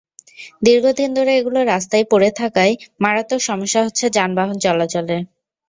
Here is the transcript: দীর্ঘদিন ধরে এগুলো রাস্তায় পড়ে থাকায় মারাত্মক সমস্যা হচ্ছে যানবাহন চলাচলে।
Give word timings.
দীর্ঘদিন 0.61 1.09
ধরে 1.13 1.31
এগুলো 1.39 1.59
রাস্তায় 1.65 2.05
পড়ে 2.11 2.29
থাকায় 2.39 2.73
মারাত্মক 3.03 3.41
সমস্যা 3.49 3.81
হচ্ছে 3.85 4.05
যানবাহন 4.15 4.57
চলাচলে। 4.65 5.17